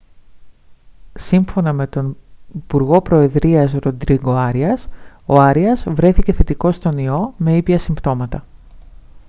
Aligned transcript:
σύμφωνα 1.13 1.73
με 1.73 1.87
τον 1.87 2.17
υπουργό 2.55 3.01
προεδρίας 3.01 3.73
ροντρίγκο 3.73 4.31
άριας 4.35 4.87
ο 5.25 5.39
άριας 5.41 5.83
βρέθηκε 5.87 6.33
θετικός 6.33 6.75
στον 6.75 6.97
ιό 6.97 7.33
με 7.37 7.57
ήπια 7.57 7.79
συμπτώματα 7.79 8.45